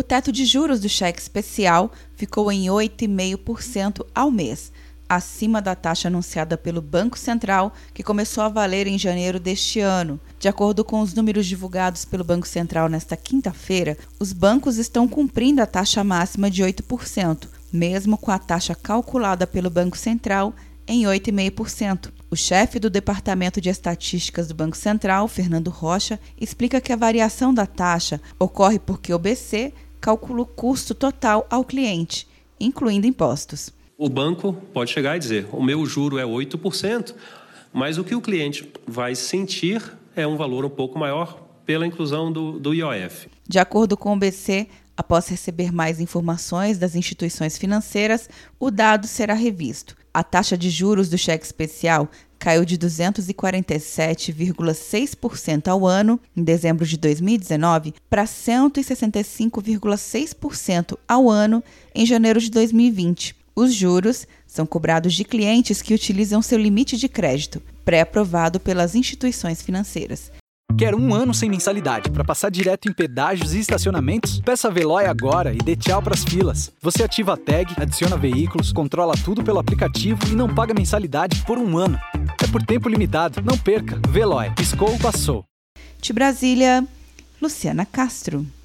[0.00, 4.72] O teto de juros do cheque especial ficou em 8,5% ao mês,
[5.06, 10.18] acima da taxa anunciada pelo Banco Central, que começou a valer em janeiro deste ano.
[10.38, 15.60] De acordo com os números divulgados pelo Banco Central nesta quinta-feira, os bancos estão cumprindo
[15.60, 20.54] a taxa máxima de 8%, mesmo com a taxa calculada pelo Banco Central
[20.88, 22.10] em 8,5%.
[22.30, 27.52] O chefe do Departamento de Estatísticas do Banco Central, Fernando Rocha, explica que a variação
[27.52, 32.26] da taxa ocorre porque o BC calcula o custo total ao cliente,
[32.58, 33.70] incluindo impostos.
[33.96, 37.14] O banco pode chegar e dizer: o meu juro é 8%,
[37.72, 39.82] mas o que o cliente vai sentir
[40.16, 43.28] é um valor um pouco maior pela inclusão do, do IOF.
[43.46, 44.66] De acordo com o BC,
[44.96, 48.28] após receber mais informações das instituições financeiras,
[48.58, 49.96] o dado será revisto.
[50.12, 52.08] A taxa de juros do cheque especial
[52.40, 61.62] caiu de 247,6% ao ano, em dezembro de 2019, para 165,6% ao ano,
[61.94, 63.36] em janeiro de 2020.
[63.54, 69.60] Os juros são cobrados de clientes que utilizam seu limite de crédito, pré-aprovado pelas instituições
[69.60, 70.32] financeiras.
[70.78, 74.40] Quer um ano sem mensalidade para passar direto em pedágios e estacionamentos?
[74.40, 76.72] Peça a Veloy agora e dê tchau para as filas.
[76.80, 81.58] Você ativa a tag, adiciona veículos, controla tudo pelo aplicativo e não paga mensalidade por
[81.58, 82.00] um ano.
[82.50, 83.40] Por tempo limitado.
[83.42, 84.00] Não perca.
[84.08, 84.50] Veloy.
[84.56, 85.44] Piscou, passou.
[86.02, 86.84] De Brasília,
[87.40, 88.44] Luciana Castro.